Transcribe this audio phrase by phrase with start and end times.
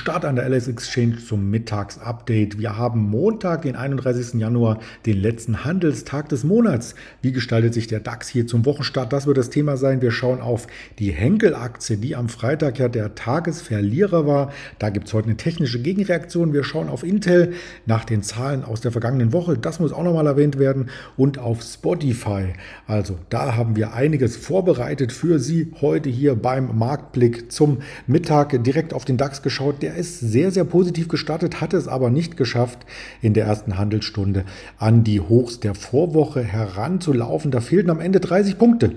[0.00, 2.58] Start an der LS Exchange zum Mittagsupdate.
[2.58, 4.40] Wir haben Montag, den 31.
[4.40, 6.94] Januar, den letzten Handelstag des Monats.
[7.20, 9.12] Wie gestaltet sich der DAX hier zum Wochenstart?
[9.12, 10.00] Das wird das Thema sein.
[10.00, 14.54] Wir schauen auf die Henkel-Aktie, die am Freitag ja der Tagesverlierer war.
[14.78, 16.54] Da gibt es heute eine technische Gegenreaktion.
[16.54, 17.52] Wir schauen auf Intel
[17.84, 19.58] nach den Zahlen aus der vergangenen Woche.
[19.58, 20.88] Das muss auch nochmal erwähnt werden.
[21.18, 22.54] Und auf Spotify.
[22.86, 28.94] Also da haben wir einiges vorbereitet für Sie heute hier beim Marktblick zum Mittag direkt
[28.94, 29.82] auf den DAX geschaut.
[29.82, 32.78] Der ist sehr, sehr positiv gestartet, hat es aber nicht geschafft,
[33.22, 34.44] in der ersten Handelsstunde
[34.78, 37.50] an die Hochs der Vorwoche heranzulaufen.
[37.50, 38.92] Da fehlten am Ende 30 Punkte.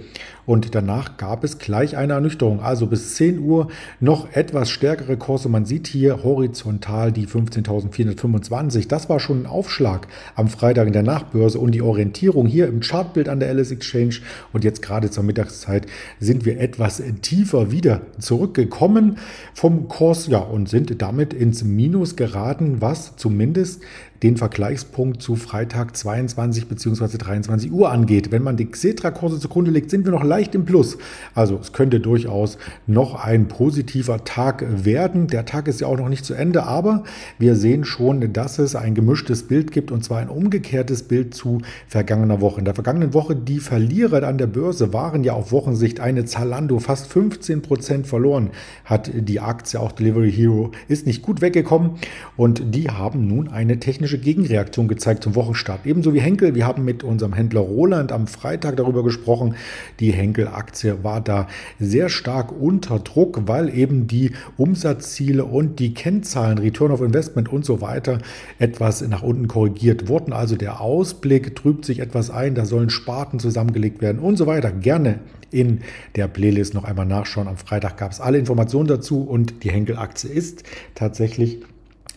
[0.46, 2.62] Und danach gab es gleich eine Ernüchterung.
[2.62, 3.70] Also bis 10 Uhr
[4.00, 5.48] noch etwas stärkere Kurse.
[5.48, 8.88] Man sieht hier horizontal die 15.425.
[8.88, 12.82] Das war schon ein Aufschlag am Freitag in der Nachbörse und die Orientierung hier im
[12.82, 14.16] Chartbild an der Alice Exchange.
[14.52, 15.86] Und jetzt gerade zur Mittagszeit
[16.20, 19.18] sind wir etwas tiefer wieder zurückgekommen
[19.54, 23.82] vom Kurs ja, und sind damit ins Minus geraten, was zumindest
[24.24, 27.18] den Vergleichspunkt zu Freitag 22 bzw.
[27.18, 28.32] 23 Uhr angeht.
[28.32, 30.98] Wenn man die Xetra-Kurse zugrunde legt, sind wir noch leicht im Plus.
[31.36, 32.58] Also es könnte durchaus
[32.88, 35.28] noch ein positiver Tag werden.
[35.28, 37.04] Der Tag ist ja auch noch nicht zu Ende, aber
[37.38, 41.62] wir sehen schon, dass es ein gemischtes Bild gibt und zwar ein umgekehrtes Bild zu
[41.88, 42.60] vergangener Woche.
[42.60, 46.80] In der vergangenen Woche die Verlierer an der Börse waren ja auf Wochensicht eine Zalando
[46.80, 48.52] fast 15 Prozent verloren
[48.86, 51.92] hat die Aktie auch Delivery Hero ist nicht gut weggekommen
[52.38, 55.86] und die haben nun eine technische energische Gegenreaktion gezeigt zum Wochenstart.
[55.86, 56.56] Ebenso wie Henkel.
[56.56, 59.56] Wir haben mit unserem Händler Roland am Freitag darüber gesprochen.
[60.00, 61.48] Die Henkel-Aktie war da
[61.80, 67.66] sehr stark unter Druck, weil eben die Umsatzziele und die Kennzahlen, Return of Investment und
[67.66, 68.20] so weiter
[68.60, 70.34] etwas nach unten korrigiert wurden.
[70.34, 72.56] Also der Ausblick trübt sich etwas ein.
[72.56, 74.72] Da sollen Sparten zusammengelegt werden und so weiter.
[74.72, 75.20] Gerne
[75.50, 75.82] in
[76.16, 77.48] der Playlist noch einmal nachschauen.
[77.48, 80.64] Am Freitag gab es alle Informationen dazu und die Henkel-Aktie ist
[80.96, 81.60] tatsächlich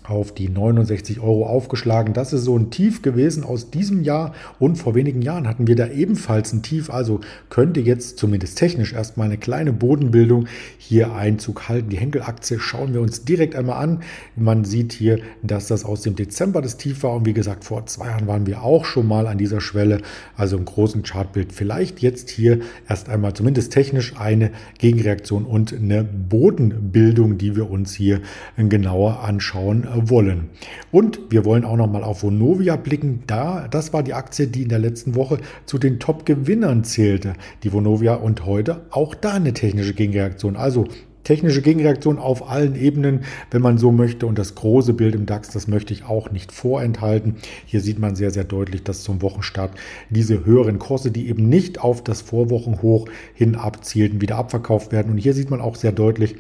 [0.09, 2.15] auf die 69 Euro aufgeschlagen.
[2.15, 5.77] Das ist so ein Tief gewesen aus diesem Jahr und vor wenigen Jahren hatten wir
[5.77, 6.91] da ebenfalls ein Tief.
[6.91, 10.47] Also könnte jetzt zumindest technisch erstmal eine kleine Bodenbildung
[10.79, 11.91] hier Einzug halten.
[11.91, 14.01] Die Henkel-Aktie schauen wir uns direkt einmal an.
[14.37, 17.87] Man sieht hier, dass das aus dem Dezember das Tief war und wie gesagt, vor
[17.87, 20.01] zwei Jahren waren wir auch schon mal an dieser Schwelle.
[20.37, 26.05] Also im großen Chartbild vielleicht jetzt hier erst einmal zumindest technisch eine Gegenreaktion und eine
[26.05, 28.21] Bodenbildung, die wir uns hier
[28.57, 30.51] genauer anschauen wollen.
[30.93, 33.23] Und wir wollen auch noch mal auf Vonovia blicken.
[33.27, 37.35] Da, das war die Aktie, die in der letzten Woche zu den Top-Gewinnern zählte.
[37.63, 40.57] Die Vonovia und heute auch da eine technische Gegenreaktion.
[40.57, 40.87] Also
[41.27, 44.27] technische Gegenreaktion auf allen Ebenen, wenn man so möchte.
[44.27, 47.37] Und das große Bild im DAX, das möchte ich auch nicht vorenthalten.
[47.67, 49.73] Hier sieht man sehr, sehr deutlich, dass zum Wochenstart
[50.09, 55.11] diese höheren Kurse, die eben nicht auf das Vorwochenhoch hin abzielten, wieder abverkauft werden.
[55.11, 56.37] Und hier sieht man auch sehr deutlich,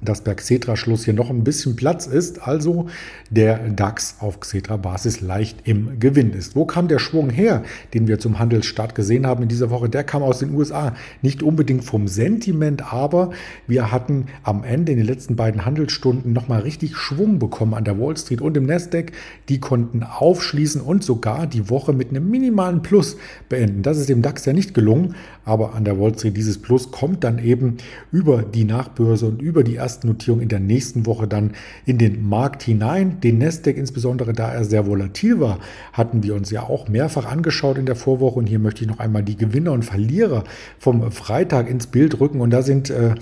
[0.00, 2.86] dass bei Xetra-Schluss hier noch ein bisschen Platz ist, also
[3.30, 6.54] der DAX auf Xetra-Basis leicht im Gewinn ist.
[6.54, 7.64] Wo kam der Schwung her,
[7.94, 9.88] den wir zum Handelsstart gesehen haben in dieser Woche?
[9.88, 10.94] Der kam aus den USA.
[11.22, 13.30] Nicht unbedingt vom Sentiment, aber
[13.66, 17.98] wir hatten am Ende in den letzten beiden Handelsstunden nochmal richtig Schwung bekommen an der
[17.98, 19.12] Wall Street und im Nasdaq.
[19.48, 23.16] Die konnten aufschließen und sogar die Woche mit einem minimalen Plus
[23.48, 23.82] beenden.
[23.82, 27.24] Das ist dem DAX ja nicht gelungen, aber an der Wall Street dieses Plus kommt
[27.24, 27.78] dann eben
[28.12, 31.52] über die Nachbörse und über die ersten Notierungen in der nächsten Woche dann
[31.86, 33.20] in den Markt hinein.
[33.20, 35.60] Den Nasdaq insbesondere, da er sehr volatil war,
[35.94, 38.98] hatten wir uns ja auch mehrfach angeschaut in der Vorwoche und hier möchte ich noch
[38.98, 40.44] einmal die Gewinner und Verlierer
[40.78, 43.14] vom Freitag ins Bild rücken und da sind äh,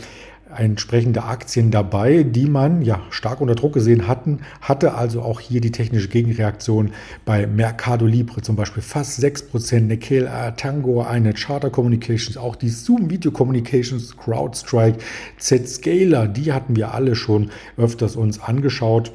[0.55, 5.61] entsprechende Aktien dabei, die man ja stark unter Druck gesehen hatten, hatte also auch hier
[5.61, 6.93] die technische Gegenreaktion
[7.25, 13.11] bei Mercado Libre zum Beispiel fast 6%, Nikkei, Tango, eine Charter Communications, auch die Zoom
[13.11, 14.99] Video Communications, CrowdStrike,
[15.39, 19.13] Zscaler, die hatten wir alle schon öfters uns angeschaut.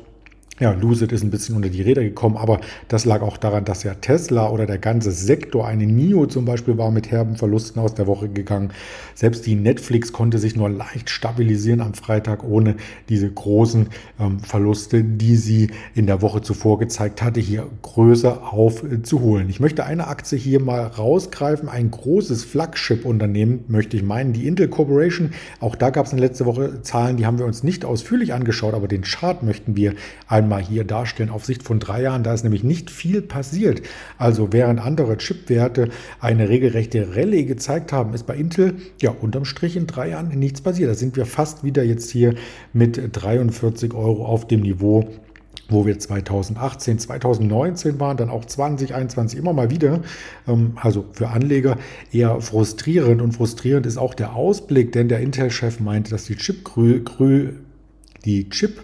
[0.60, 3.82] Ja, Lucid ist ein bisschen unter die Räder gekommen, aber das lag auch daran, dass
[3.82, 7.96] ja Tesla oder der ganze Sektor, eine NIO zum Beispiel, war mit herben Verlusten aus
[7.96, 8.70] der Woche gegangen.
[9.16, 12.76] Selbst die Netflix konnte sich nur leicht stabilisieren am Freitag, ohne
[13.10, 13.88] diese großen
[14.20, 19.50] ähm, Verluste, die sie in der Woche zuvor gezeigt hatte, hier größer aufzuholen.
[19.50, 24.68] Ich möchte eine Aktie hier mal rausgreifen, ein großes Flagship-Unternehmen, möchte ich meinen, die Intel
[24.68, 25.32] Corporation.
[25.60, 28.76] Auch da gab es in letzter Woche Zahlen, die haben wir uns nicht ausführlich angeschaut,
[28.76, 29.96] aber den Chart möchten wir
[30.28, 32.24] einmal mal hier darstellen auf Sicht von drei Jahren.
[32.24, 33.82] Da ist nämlich nicht viel passiert.
[34.18, 35.90] Also während andere Chipwerte
[36.20, 40.62] eine regelrechte Rallye gezeigt haben, ist bei Intel ja unterm Strich in drei Jahren nichts
[40.62, 40.92] passiert.
[40.92, 42.36] Da sind wir fast wieder jetzt hier
[42.74, 45.10] mit 43 Euro auf dem Niveau
[45.70, 50.02] wo wir 2018, 2019 waren, dann auch 2021 immer mal wieder.
[50.46, 51.78] Ähm, also für Anleger
[52.12, 56.70] eher frustrierend und frustrierend ist auch der Ausblick, denn der Intel-Chef meinte, dass die Chip,
[58.26, 58.84] die Chip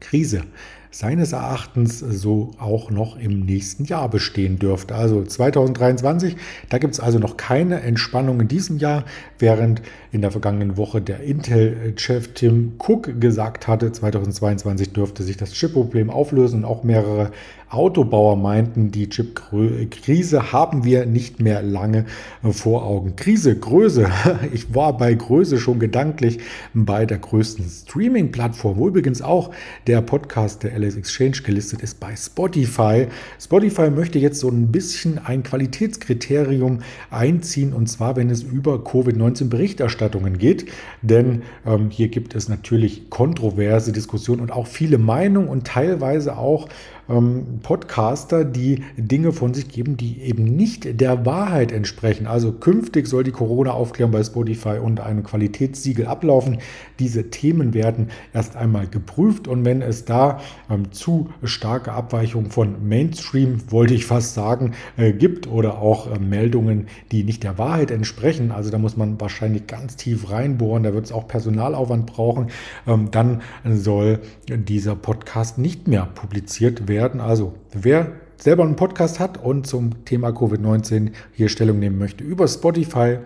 [0.00, 0.42] Krise
[0.90, 4.94] seines Erachtens so auch noch im nächsten Jahr bestehen dürfte.
[4.94, 6.36] Also 2023,
[6.68, 9.04] da gibt es also noch keine Entspannung in diesem Jahr,
[9.38, 9.82] während
[10.12, 16.10] in der vergangenen Woche der Intel-Chef Tim Cook gesagt hatte, 2022 dürfte sich das Chip-Problem
[16.10, 17.30] auflösen und auch mehrere
[17.70, 22.06] Autobauer meinten, die Chip-Krise haben wir nicht mehr lange
[22.50, 23.14] vor Augen.
[23.16, 24.08] Krise, Größe.
[24.52, 26.38] Ich war bei Größe schon gedanklich
[26.72, 29.50] bei der größten Streaming-Plattform, wo übrigens auch
[29.86, 33.08] der Podcast der LS Exchange gelistet ist bei Spotify.
[33.38, 36.80] Spotify möchte jetzt so ein bisschen ein Qualitätskriterium
[37.10, 40.66] einziehen und zwar, wenn es über Covid-19-Berichterstattungen geht.
[41.02, 46.68] Denn ähm, hier gibt es natürlich kontroverse Diskussionen und auch viele Meinungen und teilweise auch
[47.08, 52.26] ähm, Podcaster, die Dinge von sich geben, die eben nicht der Wahrheit entsprechen.
[52.26, 56.58] Also künftig soll die Corona-Aufklärung bei Spotify unter einem Qualitätssiegel ablaufen.
[56.98, 60.40] Diese Themen werden erst einmal geprüft und wenn es da
[60.70, 66.18] ähm, zu starke Abweichungen von Mainstream, wollte ich fast sagen, äh, gibt oder auch äh,
[66.18, 70.92] Meldungen, die nicht der Wahrheit entsprechen, also da muss man wahrscheinlich ganz tief reinbohren, da
[70.92, 72.48] wird es auch Personalaufwand brauchen,
[72.86, 77.20] ähm, dann soll dieser Podcast nicht mehr publiziert werden werden.
[77.20, 82.48] Also wer selber einen Podcast hat und zum Thema Covid-19 hier Stellung nehmen möchte über
[82.48, 83.18] Spotify,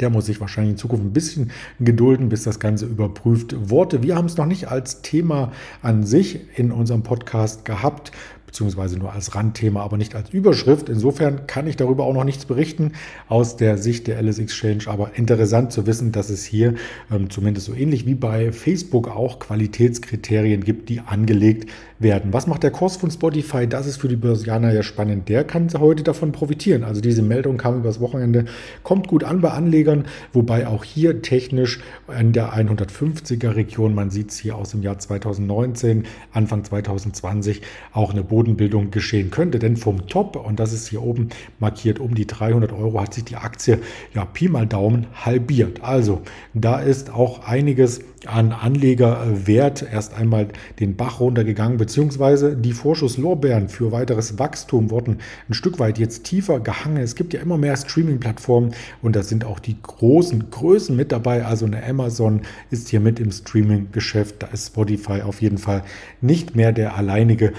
[0.00, 4.02] der muss sich wahrscheinlich in Zukunft ein bisschen gedulden, bis das Ganze überprüft wurde.
[4.02, 8.12] Wir haben es noch nicht als Thema an sich in unserem Podcast gehabt
[8.46, 10.88] beziehungsweise nur als Randthema, aber nicht als Überschrift.
[10.88, 12.92] Insofern kann ich darüber auch noch nichts berichten
[13.28, 16.74] aus der Sicht der Alice Exchange, aber interessant zu wissen, dass es hier
[17.10, 22.32] ähm, zumindest so ähnlich wie bei Facebook auch Qualitätskriterien gibt, die angelegt werden.
[22.32, 23.66] Was macht der Kurs von Spotify?
[23.66, 25.28] Das ist für die Börsianer ja spannend.
[25.28, 26.84] Der kann heute davon profitieren.
[26.84, 28.44] Also diese Meldung kam übers Wochenende,
[28.82, 31.80] kommt gut an bei Anlegern, wobei auch hier technisch
[32.18, 37.62] in der 150er Region, man sieht es hier aus dem Jahr 2019, Anfang 2020,
[37.92, 39.58] auch eine Bodenbildung geschehen könnte.
[39.58, 43.24] Denn vom Top, und das ist hier oben markiert, um die 300 Euro hat sich
[43.24, 43.78] die Aktie
[44.14, 45.82] ja Pi mal Daumen halbiert.
[45.82, 46.20] Also
[46.52, 50.48] da ist auch einiges an Anlegerwert erst einmal
[50.80, 55.18] den Bach runtergegangen, beziehungsweise die Vorschusslorbeeren für weiteres Wachstum wurden
[55.48, 56.98] ein Stück weit jetzt tiefer gehangen.
[56.98, 61.44] Es gibt ja immer mehr Streaming-Plattformen und da sind auch die großen Größen mit dabei.
[61.44, 64.42] Also eine Amazon ist hier mit im Streaming-Geschäft.
[64.42, 65.82] Da ist Spotify auf jeden Fall
[66.20, 67.52] nicht mehr der alleinige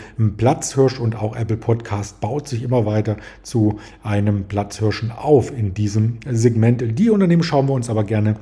[0.68, 6.18] Platzhirsch und auch Apple Podcast baut sich immer weiter zu einem Platzhirschen auf in diesem
[6.30, 7.00] Segment.
[7.00, 8.36] Die Unternehmen schauen wir uns aber gerne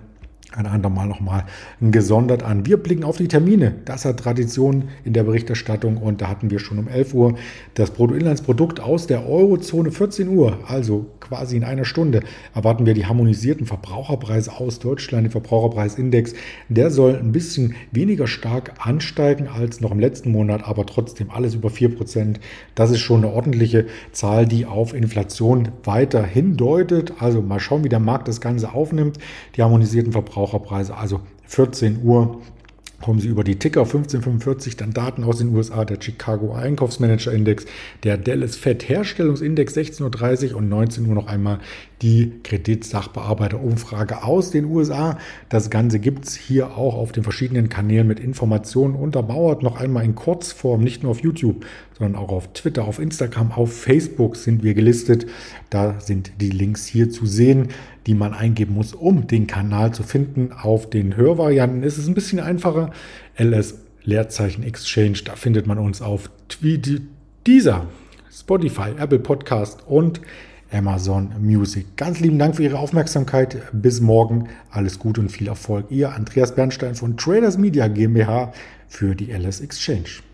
[0.55, 1.45] ein andermal nochmal
[1.81, 2.65] gesondert an.
[2.65, 3.75] Wir blicken auf die Termine.
[3.85, 7.35] Das hat Tradition in der Berichterstattung und da hatten wir schon um 11 Uhr
[7.73, 12.21] das Bruttoinlandsprodukt aus der Eurozone 14 Uhr, also quasi in einer Stunde,
[12.53, 15.25] erwarten wir die harmonisierten Verbraucherpreise aus Deutschland.
[15.25, 16.33] Der Verbraucherpreisindex,
[16.69, 21.55] der soll ein bisschen weniger stark ansteigen als noch im letzten Monat, aber trotzdem alles
[21.55, 22.35] über 4%.
[22.75, 27.13] Das ist schon eine ordentliche Zahl, die auf Inflation weiter hindeutet.
[27.19, 29.17] Also mal schauen, wie der Markt das Ganze aufnimmt.
[29.55, 32.41] Die harmonisierten Verbraucherpreise Verbraucherpreise, also 14 Uhr
[33.01, 37.65] kommen Sie über die Ticker 1545, dann Daten aus den USA, der Chicago Einkaufsmanager Index,
[38.03, 41.59] der Dallas Fed Herstellungsindex 16.30 Uhr und 19 Uhr noch einmal
[42.01, 45.19] die Kreditsachbearbeiterumfrage aus den USA.
[45.49, 49.61] Das Ganze gibt es hier auch auf den verschiedenen Kanälen mit Informationen untermauert.
[49.61, 51.65] Noch einmal in Kurzform, nicht nur auf YouTube,
[51.97, 55.25] sondern auch auf Twitter, auf Instagram, auf Facebook sind wir gelistet.
[55.69, 57.69] Da sind die Links hier zu sehen,
[58.05, 60.51] die man eingeben muss, um den Kanal zu finden.
[60.51, 62.91] Auf den Hörvarianten ist es ein bisschen einfacher.
[63.37, 66.29] LS Leerzeichen Exchange, da findet man uns auf
[67.47, 67.87] dieser
[68.31, 70.21] Spotify, Apple Podcast und
[70.71, 71.95] Amazon Music.
[71.95, 73.57] Ganz lieben Dank für Ihre Aufmerksamkeit.
[73.71, 74.49] Bis morgen.
[74.69, 75.85] Alles Gute und viel Erfolg.
[75.89, 78.53] Ihr Andreas Bernstein von Traders Media GmbH
[78.87, 80.24] für die LS Exchange.